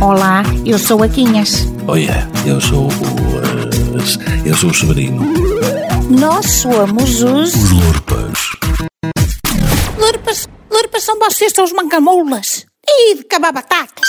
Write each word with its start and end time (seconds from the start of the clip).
Olá, 0.00 0.42
eu 0.64 0.78
sou 0.78 1.02
a 1.02 1.08
Quinhas. 1.08 1.66
Olha, 1.86 2.28
eu 2.46 2.60
sou 2.60 2.86
o. 2.86 2.90
eh, 2.90 4.48
eu 4.48 4.54
sou 4.56 4.70
o 4.70 4.74
Severino. 4.74 5.20
Nós 6.10 6.46
somos 6.46 7.22
os. 7.22 7.54
Os 7.54 7.70
Lorpas. 7.70 8.38
Lurpas, 9.98 10.48
lurpas 10.70 11.02
são 11.04 11.18
vocês, 11.18 11.52
são 11.52 11.64
os 11.64 11.72
mancamoulas. 11.72 12.66
E 12.86 13.16
de 13.16 13.24
cabar 13.24 13.52
batatas. 13.52 14.08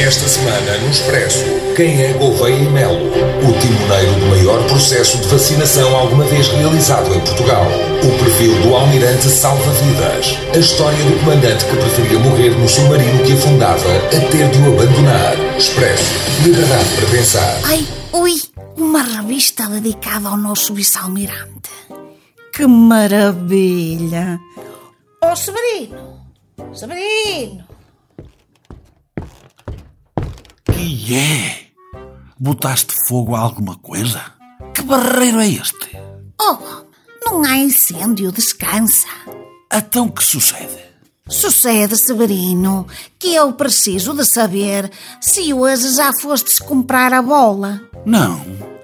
Esta 0.00 0.26
semana 0.26 0.78
no 0.78 0.90
Expresso, 0.90 1.44
quem 1.76 2.02
é 2.02 2.14
Gouveia 2.14 2.56
e 2.56 2.70
Melo? 2.70 3.06
O 3.06 3.58
timoneiro 3.60 4.18
do 4.18 4.26
maior 4.28 4.66
processo 4.66 5.18
de 5.18 5.28
vacinação 5.28 5.94
alguma 5.94 6.24
vez 6.24 6.48
realizado 6.48 7.14
em 7.14 7.20
Portugal. 7.20 7.66
O 8.02 8.24
perfil 8.24 8.62
do 8.62 8.74
almirante 8.74 9.28
salva 9.28 9.70
vidas. 9.72 10.38
A 10.54 10.58
história 10.58 10.96
do 11.04 11.20
comandante 11.20 11.66
que 11.66 11.76
preferia 11.76 12.18
morrer 12.18 12.48
no 12.58 12.66
submarino 12.66 13.22
que 13.24 13.34
afundava 13.34 13.96
a 14.06 14.30
ter 14.30 14.48
de 14.48 14.58
o 14.58 14.72
abandonar. 14.72 15.36
Expresso, 15.58 16.10
liberdade 16.44 16.88
para 16.96 17.06
pensar. 17.10 17.60
Ai, 17.64 17.86
ui, 18.14 18.40
uma 18.78 19.02
revista 19.02 19.66
dedicada 19.66 20.30
ao 20.30 20.36
nosso 20.38 20.72
vice-almirante. 20.72 21.70
Que 22.54 22.66
maravilha! 22.66 24.40
Ó 25.22 25.36
Severino! 25.36 26.20
Severino! 26.72 27.69
E 30.82 31.14
é? 31.14 31.60
Botaste 32.38 32.94
fogo 33.06 33.36
a 33.36 33.40
alguma 33.40 33.76
coisa? 33.76 34.22
Que 34.74 34.80
barreiro 34.80 35.38
é 35.38 35.46
este? 35.46 35.98
Oh, 36.40 36.56
não 37.22 37.44
há 37.44 37.58
incêndio, 37.58 38.32
descansa. 38.32 39.06
Então 39.70 40.08
que 40.08 40.24
sucede? 40.24 40.78
Sucede, 41.28 41.98
Severino, 41.98 42.86
que 43.18 43.34
eu 43.34 43.52
preciso 43.52 44.14
de 44.14 44.24
saber 44.24 44.90
se 45.20 45.52
hoje 45.52 45.94
já 45.94 46.14
fostes 46.14 46.58
comprar 46.58 47.12
a 47.12 47.20
bola. 47.20 47.82
Não, 48.06 48.40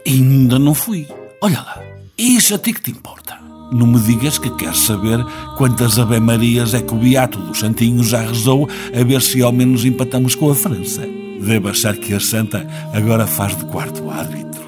ainda 0.07 0.59
não 0.59 0.75
fui. 0.75 1.09
Olha 1.43 1.63
lá, 1.63 1.83
isso 2.19 2.55
a 2.55 2.59
ti 2.59 2.75
que 2.75 2.83
te 2.83 2.91
importa. 2.91 3.39
Não 3.73 3.87
me 3.87 3.99
digas 4.01 4.37
que 4.37 4.51
queres 4.51 4.81
saber 4.81 5.19
quantas 5.57 5.99
Ave 5.99 6.21
Marias 6.21 6.75
é 6.75 6.83
que 6.83 6.95
o 6.95 6.99
Beato 6.99 7.39
dos 7.41 7.59
Santinhos 7.59 8.09
já 8.09 8.21
rezou 8.21 8.69
a 8.95 9.03
ver 9.03 9.23
se 9.23 9.41
ao 9.43 9.51
menos 9.51 9.85
empatamos 9.87 10.35
com 10.35 10.51
a 10.51 10.55
França. 10.55 11.16
Devo 11.41 11.69
achar 11.69 11.97
que 11.97 12.15
a 12.15 12.21
Santa 12.21 12.67
agora 12.93 13.27
faz 13.27 13.57
de 13.57 13.65
quarto 13.67 14.11
árbitro. 14.11 14.67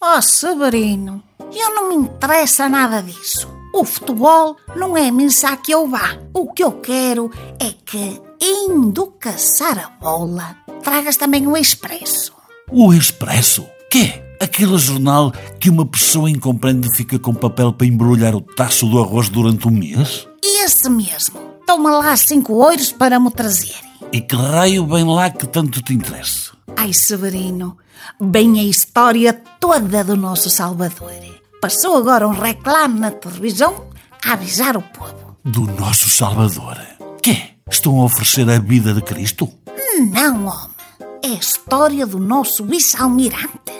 Oh, 0.00 0.22
Severino, 0.22 1.22
eu 1.52 1.74
não 1.74 1.88
me 1.88 1.94
interessa 1.96 2.68
nada 2.68 3.02
disso. 3.02 3.48
O 3.74 3.84
futebol 3.84 4.56
não 4.74 4.96
é 4.96 5.10
missa 5.10 5.56
que 5.56 5.72
eu 5.72 5.86
vá. 5.88 6.16
O 6.32 6.52
que 6.52 6.64
eu 6.64 6.72
quero 6.72 7.30
é 7.60 7.72
que, 7.84 8.20
indo 8.40 9.08
caçar 9.18 9.78
a 9.78 9.90
bola, 10.00 10.56
tragas 10.82 11.16
também 11.16 11.46
o 11.46 11.56
expresso. 11.56 12.32
O 12.70 12.92
Expresso? 12.92 13.66
Quê? 13.90 14.22
Aquele 14.40 14.78
jornal 14.78 15.32
que 15.58 15.68
uma 15.68 15.84
pessoa 15.84 16.30
incompreende 16.30 16.94
fica 16.94 17.18
com 17.18 17.34
papel 17.34 17.72
para 17.72 17.86
embrulhar 17.86 18.34
o 18.34 18.40
taço 18.40 18.86
do 18.86 19.00
arroz 19.00 19.28
durante 19.28 19.66
um 19.66 19.70
mês? 19.70 20.28
Esse 20.42 20.88
mesmo. 20.88 21.38
Toma 21.66 21.90
lá 21.90 22.16
cinco 22.16 22.62
euros 22.62 22.92
para 22.92 23.18
me 23.18 23.30
trazer. 23.30 23.87
E 24.12 24.20
que 24.22 24.36
raio 24.36 24.86
vem 24.86 25.04
lá 25.04 25.30
que 25.30 25.46
tanto 25.46 25.82
te 25.82 25.92
interessa? 25.92 26.52
Ai, 26.76 26.92
Severino, 26.92 27.76
bem 28.20 28.58
a 28.58 28.64
história 28.64 29.32
toda 29.60 30.02
do 30.02 30.16
nosso 30.16 30.48
Salvador. 30.48 31.12
Passou 31.60 31.96
agora 31.96 32.26
um 32.26 32.32
reclame 32.32 33.00
na 33.00 33.10
televisão 33.10 33.88
a 34.24 34.32
avisar 34.32 34.76
o 34.76 34.82
povo. 34.82 35.36
Do 35.44 35.62
nosso 35.62 36.08
Salvador. 36.08 36.78
Quê? 37.22 37.50
Estão 37.70 38.00
a 38.00 38.04
oferecer 38.04 38.48
a 38.48 38.58
vida 38.58 38.94
de 38.94 39.02
Cristo? 39.02 39.52
Não, 40.12 40.46
homem. 40.46 40.78
É 41.22 41.28
a 41.28 41.34
história 41.34 42.06
do 42.06 42.18
nosso 42.18 42.64
vice-almirante, 42.64 43.72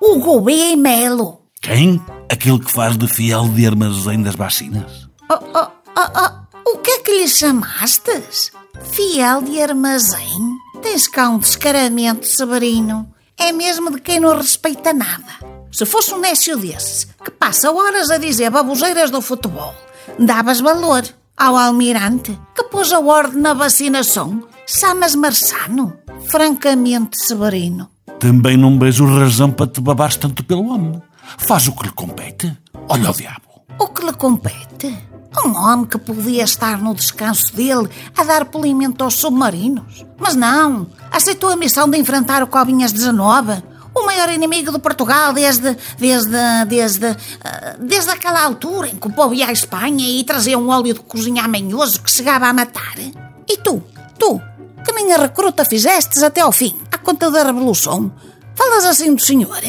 o 0.00 0.48
e 0.50 0.76
Melo. 0.76 1.40
Quem? 1.60 2.00
Aquele 2.30 2.58
que 2.58 2.70
faz 2.70 2.96
de 2.96 3.08
fiel 3.08 3.48
de 3.48 3.66
armazém 3.66 4.22
das 4.22 4.36
vacinas? 4.36 5.08
Oh, 5.30 5.38
oh, 5.54 5.68
oh, 5.96 6.52
oh, 6.66 6.70
o 6.74 6.78
que 6.78 6.90
é 6.90 6.98
que 6.98 7.12
lhe 7.12 7.28
chamastes? 7.28 8.52
Fiel 8.92 9.40
de 9.40 9.58
armazém? 9.58 10.58
Tens 10.82 11.08
cá 11.08 11.30
um 11.30 11.38
descaramento, 11.38 12.26
Severino. 12.26 13.08
É 13.38 13.50
mesmo 13.50 13.90
de 13.90 13.98
quem 14.02 14.20
não 14.20 14.36
respeita 14.36 14.92
nada. 14.92 15.32
Se 15.72 15.86
fosse 15.86 16.12
um 16.12 16.18
nécio 16.18 16.58
desses, 16.58 17.04
que 17.24 17.30
passa 17.30 17.72
horas 17.72 18.10
a 18.10 18.18
dizer 18.18 18.50
baboseiras 18.50 19.10
do 19.10 19.22
futebol, 19.22 19.74
davas 20.18 20.60
valor 20.60 21.02
ao 21.34 21.56
almirante 21.56 22.38
que 22.54 22.64
pôs 22.64 22.92
a 22.92 23.00
ordem 23.00 23.40
na 23.40 23.54
vacinação. 23.54 24.46
Chamas 24.66 25.14
Marçano? 25.14 25.96
Francamente, 26.30 27.16
Severino. 27.16 27.88
Também 28.20 28.58
não 28.58 28.78
vejo 28.78 29.06
razão 29.06 29.50
para 29.50 29.68
te 29.68 29.80
babares 29.80 30.16
tanto 30.16 30.44
pelo 30.44 30.68
homem. 30.68 31.00
Faz 31.38 31.66
o 31.66 31.72
que 31.72 31.84
lhe 31.84 31.92
compete. 31.92 32.54
Olha 32.90 33.10
o 33.10 33.14
diabo. 33.14 33.64
O 33.78 33.88
que 33.88 34.04
lhe 34.04 34.12
compete? 34.12 35.11
Um 35.44 35.56
homem 35.56 35.86
que 35.86 35.98
podia 35.98 36.44
estar 36.44 36.78
no 36.78 36.94
descanso 36.94 37.54
dele 37.54 37.88
a 38.16 38.22
dar 38.22 38.44
polimento 38.44 39.02
aos 39.02 39.14
submarinos. 39.14 40.04
Mas 40.18 40.34
não, 40.34 40.86
aceitou 41.10 41.50
a 41.50 41.56
missão 41.56 41.88
de 41.88 41.98
enfrentar 41.98 42.42
o 42.42 42.46
Cobinhas 42.46 42.92
19, 42.92 43.62
o 43.94 44.06
maior 44.06 44.30
inimigo 44.30 44.72
de 44.72 44.78
Portugal 44.78 45.32
desde, 45.32 45.76
desde, 45.98 46.64
desde, 46.66 47.16
ah, 47.44 47.76
desde 47.78 48.10
aquela 48.10 48.42
altura 48.42 48.88
em 48.88 48.96
que 48.96 49.06
o 49.06 49.12
povo 49.12 49.34
ia 49.34 49.48
à 49.48 49.52
Espanha 49.52 50.06
e 50.06 50.24
trazia 50.24 50.58
um 50.58 50.68
óleo 50.68 50.94
de 50.94 51.00
cozinha 51.00 51.48
manhoso 51.48 52.02
que 52.02 52.10
chegava 52.10 52.46
a 52.46 52.52
matar. 52.52 52.98
E 52.98 53.56
tu, 53.58 53.82
tu, 54.18 54.40
que 54.84 54.92
nem 54.92 55.12
a 55.12 55.18
recruta 55.18 55.64
fizestes 55.64 56.22
até 56.22 56.40
ao 56.40 56.52
fim, 56.52 56.78
à 56.90 56.98
conta 56.98 57.30
da 57.30 57.44
Revolução, 57.44 58.12
falas 58.54 58.84
assim 58.84 59.14
do 59.14 59.22
senhor? 59.22 59.60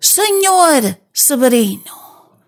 Senhor 0.00 0.96
Severino. 1.12 2.02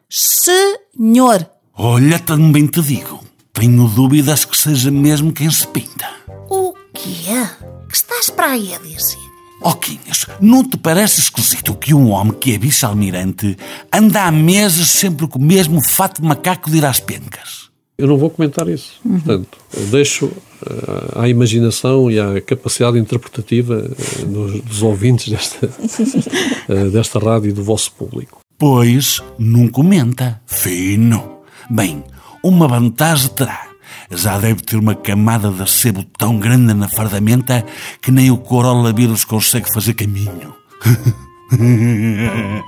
Senhor. 0.08 1.53
Olha, 1.76 2.20
também 2.20 2.66
te 2.68 2.80
digo. 2.80 3.20
Tenho 3.52 3.88
dúvidas 3.88 4.44
que 4.44 4.56
seja 4.56 4.90
mesmo 4.92 5.32
quem 5.32 5.50
se 5.50 5.66
pinta. 5.66 6.08
O 6.48 6.72
quê? 6.92 7.48
Que 7.88 7.96
estás 7.96 8.30
para 8.30 8.52
aí 8.52 8.72
a 8.74 8.78
dizer? 8.78 9.18
Oh, 9.60 9.74
Quinhas, 9.74 10.26
não 10.40 10.62
te 10.62 10.76
parece 10.76 11.20
esquisito 11.20 11.74
que 11.74 11.92
um 11.92 12.10
homem 12.10 12.32
que 12.34 12.54
é 12.54 12.58
vice-almirante 12.58 13.56
anda 13.92 14.22
há 14.22 14.30
meses 14.30 14.90
sempre 14.90 15.26
com 15.26 15.38
o 15.38 15.42
mesmo 15.42 15.82
fato 15.82 16.22
de 16.22 16.28
macaco 16.28 16.70
de 16.70 16.78
ir 16.78 16.84
às 16.84 17.00
pencas? 17.00 17.70
Eu 17.98 18.06
não 18.06 18.18
vou 18.18 18.30
comentar 18.30 18.68
isso. 18.68 19.00
Portanto, 19.02 19.58
eu 19.76 19.86
deixo 19.86 20.30
eh, 20.66 21.20
à 21.22 21.28
imaginação 21.28 22.10
e 22.10 22.20
à 22.20 22.40
capacidade 22.40 22.98
interpretativa 22.98 23.90
eh, 23.90 24.24
dos, 24.24 24.60
dos 24.60 24.82
ouvintes 24.82 25.28
desta, 25.28 25.68
eh, 26.68 26.84
desta 26.90 27.18
rádio 27.18 27.50
e 27.50 27.52
do 27.52 27.64
vosso 27.64 27.90
público. 27.92 28.40
Pois, 28.58 29.20
não 29.38 29.66
comenta. 29.68 30.40
Fino. 30.46 31.33
Bem, 31.70 32.04
uma 32.42 32.68
vantagem 32.68 33.30
terá. 33.30 33.66
Já 34.10 34.38
deve 34.38 34.62
ter 34.62 34.76
uma 34.76 34.94
camada 34.94 35.50
de 35.50 35.68
sebo 35.70 36.04
tão 36.18 36.38
grande 36.38 36.74
na 36.74 36.88
fardamenta 36.88 37.64
que 38.00 38.10
nem 38.10 38.30
o 38.30 38.36
coronavírus 38.36 39.24
consegue 39.24 39.72
fazer 39.72 39.94
caminho. 39.94 40.54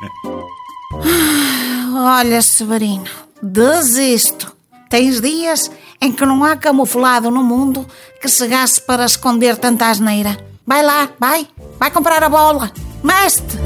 Olha, 1.95 2.41
Severino, 2.43 3.05
desisto. 3.43 4.55
Tens 4.89 5.21
dias 5.21 5.71
em 6.01 6.13
que 6.13 6.25
não 6.25 6.45
há 6.45 6.57
camuflado 6.57 7.31
no 7.31 7.43
mundo 7.43 7.87
que 8.21 8.29
chegasse 8.29 8.81
para 8.81 9.05
esconder 9.05 9.57
tanta 9.57 9.91
asneira. 9.91 10.39
Vai 10.67 10.83
lá, 10.83 11.09
vai, 11.19 11.47
vai 11.79 11.91
comprar 11.91 12.23
a 12.23 12.29
bola. 12.29 12.71
Mestre! 13.03 13.59